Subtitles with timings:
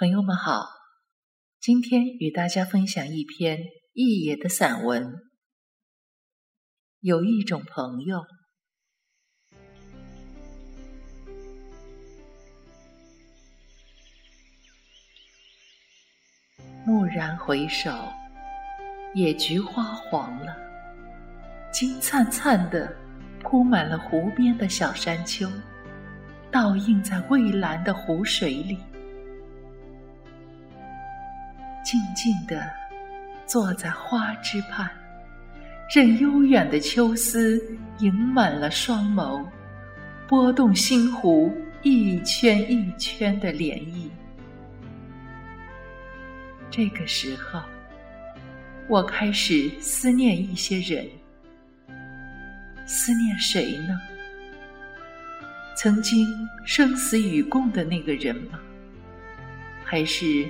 [0.00, 0.66] 朋友们好，
[1.60, 3.58] 今天与大家分享一篇
[3.92, 5.12] 易野的散文。
[7.00, 8.24] 有一种朋友，
[16.86, 17.92] 蓦然回首，
[19.14, 20.56] 野菊花黄了，
[21.70, 22.96] 金灿灿的
[23.42, 25.46] 铺满了湖边的小山丘，
[26.50, 28.78] 倒映在蔚蓝的湖水里。
[31.90, 32.70] 静静地
[33.46, 34.88] 坐在花枝畔，
[35.92, 37.60] 任悠远的秋思
[37.98, 39.44] 盈满了双眸，
[40.28, 44.08] 拨动心湖一圈一圈的涟漪。
[46.70, 47.60] 这个时候，
[48.86, 51.04] 我开始思念一些人，
[52.86, 54.00] 思念谁呢？
[55.74, 56.24] 曾经
[56.64, 58.60] 生死与共的那个人吗？
[59.84, 60.46] 还是？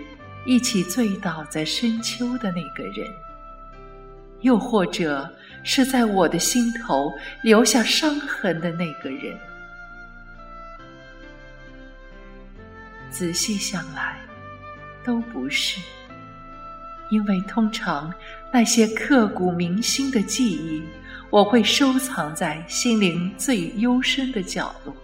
[0.47, 3.07] 一起醉倒在深秋的那个人，
[4.41, 5.30] 又或者
[5.63, 9.38] 是在我的心头留下伤痕的那个人。
[13.10, 14.19] 仔细想来，
[15.05, 15.80] 都不是，
[17.10, 18.13] 因为通常
[18.51, 20.82] 那些刻骨铭心的记忆，
[21.29, 24.97] 我会收藏在心灵最幽深的角落，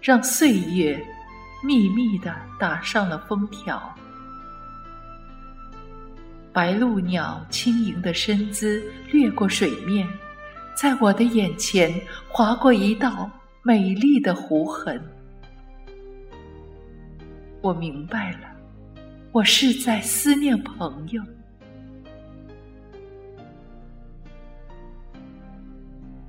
[0.00, 0.98] 让岁月
[1.62, 3.94] 秘密的打上了封条。
[6.56, 10.08] 白鹭鸟轻盈的身姿掠过水面，
[10.74, 11.92] 在我的眼前
[12.30, 13.30] 划过一道
[13.62, 14.98] 美丽的弧痕。
[17.60, 18.48] 我明白了，
[19.32, 21.22] 我是在思念朋友。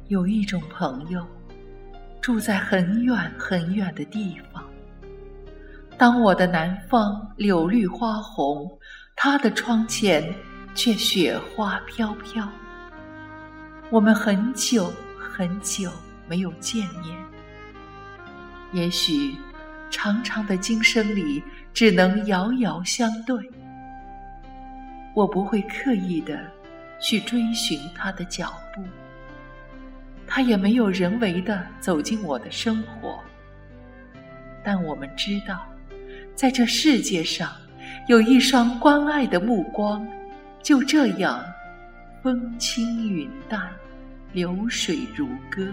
[0.10, 1.26] 有一种朋友，
[2.20, 4.62] 住在很远很远的地方。
[5.98, 8.70] 当我的南方柳绿花红。
[9.20, 10.32] 他的窗前
[10.76, 12.48] 却雪花飘飘。
[13.90, 15.92] 我们很久很久
[16.28, 17.18] 没有见面，
[18.74, 19.36] 也许
[19.90, 21.42] 长长的今生里
[21.74, 23.36] 只能遥遥相对。
[25.16, 26.40] 我不会刻意的
[27.02, 28.84] 去追寻他的脚步，
[30.28, 33.20] 他也没有人为的走进我的生活。
[34.64, 35.66] 但我们知道，
[36.36, 37.50] 在这世界上。
[38.08, 40.08] 有一双关爱的目光，
[40.64, 41.44] 就这样
[42.24, 43.70] 风轻云淡，
[44.32, 45.68] 流水如歌。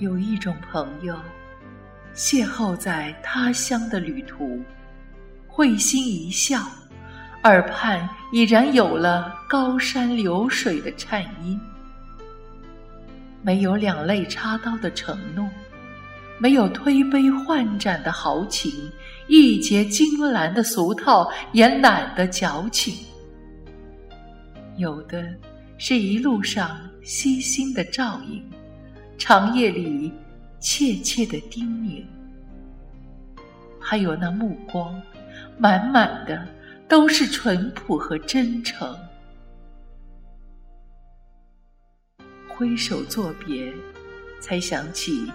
[0.00, 1.18] 有一种朋友，
[2.14, 4.62] 邂逅在他乡的旅途，
[5.48, 6.60] 会心一笑，
[7.44, 11.58] 耳畔已然有了高山流水的颤音。
[13.40, 15.48] 没有两肋插刀的承诺。
[16.42, 18.90] 没有推杯换盏的豪情，
[19.28, 22.92] 义结金兰的俗套，也懒得矫情。
[24.76, 25.32] 有的
[25.78, 28.42] 是一路上悉心的照应，
[29.16, 30.12] 长夜里
[30.58, 32.02] 切切的叮咛，
[33.78, 35.00] 还有那目光，
[35.56, 36.44] 满满的
[36.88, 38.92] 都是淳朴和真诚。
[42.48, 43.72] 挥手作别，
[44.40, 45.30] 才想起。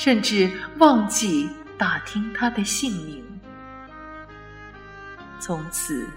[0.00, 1.46] 甚至忘记
[1.76, 3.22] 打听他的姓名。
[5.38, 6.08] 从此，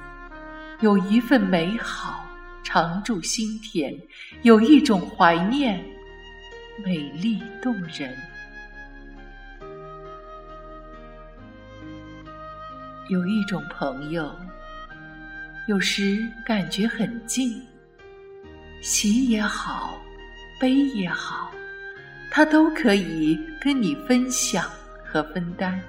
[0.80, 2.26] 有一份美好
[2.64, 3.94] 常驻心田，
[4.42, 5.84] 有一种怀念
[6.86, 8.18] 美丽动人。
[13.10, 14.34] 有一种朋友，
[15.68, 17.62] 有时感觉很近，
[18.82, 20.00] 喜也好，
[20.58, 21.52] 悲也好。
[22.36, 24.68] 他都可以跟你分享
[25.06, 25.80] 和分担，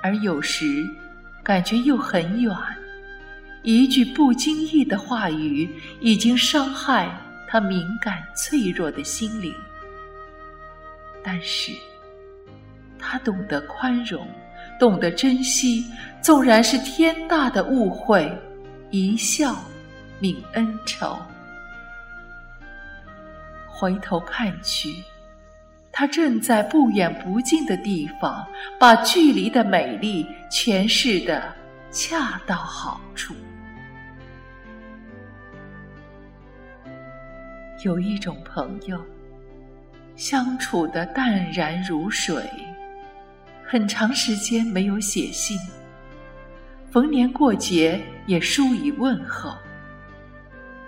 [0.00, 0.86] 而有时
[1.42, 2.54] 感觉又很远，
[3.64, 5.68] 一句不经意的话语
[5.98, 7.10] 已经伤害
[7.48, 9.52] 他敏感脆弱的心灵。
[11.20, 11.72] 但是，
[12.96, 14.24] 他懂得宽容，
[14.78, 15.84] 懂得珍惜，
[16.22, 18.32] 纵然是天大的误会，
[18.92, 19.56] 一笑
[20.20, 21.18] 泯恩仇。
[23.78, 25.04] 回头看去，
[25.92, 28.44] 他正在不远不近的地方，
[28.76, 31.54] 把距离的美丽诠释的
[31.92, 33.32] 恰到好处。
[37.84, 39.00] 有一种朋友，
[40.16, 42.50] 相处的淡然如水，
[43.64, 45.56] 很长时间没有写信，
[46.90, 49.56] 逢年过节也疏以问候，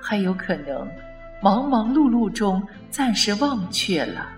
[0.01, 0.91] 还有可能。
[1.43, 4.29] 忙忙碌碌中，暂时忘却了，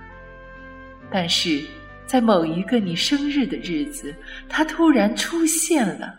[1.11, 1.63] 但是
[2.07, 4.15] 在某一个你生日的日子，
[4.49, 6.15] 他突然出现了。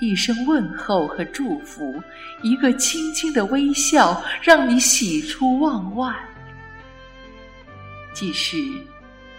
[0.00, 2.00] 一声问候和祝福，
[2.42, 6.14] 一个轻轻的微笑，让你喜出望外。
[8.12, 8.56] 即使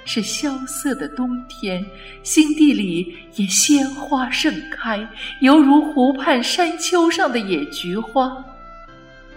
[0.03, 1.85] 是萧瑟的冬天，
[2.23, 5.07] 心地里也鲜花盛开，
[5.39, 8.43] 犹如湖畔山丘上的野菊花，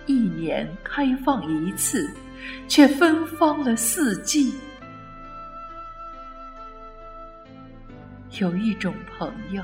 [0.06, 2.14] 一年开放一次，
[2.68, 4.54] 却芬芳了四季。
[8.40, 9.62] 有一种朋友。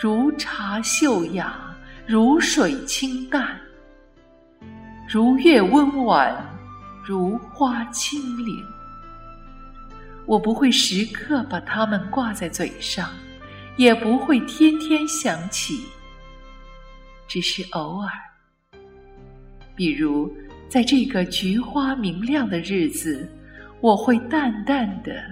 [0.00, 1.74] 如茶秀雅，
[2.04, 3.58] 如水清淡，
[5.08, 6.34] 如月温婉，
[7.04, 8.62] 如花清灵。
[10.26, 13.08] 我不会时刻把它们挂在嘴上，
[13.76, 15.86] 也不会天天想起，
[17.28, 18.10] 只是偶尔。
[19.76, 20.32] 比如
[20.68, 23.28] 在这个菊花明亮的日子，
[23.80, 25.22] 我会淡淡的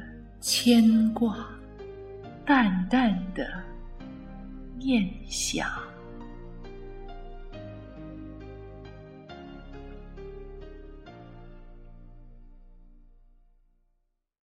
[0.40, 1.46] 牵挂，
[2.44, 3.46] 淡淡的。
[4.78, 5.91] 念想。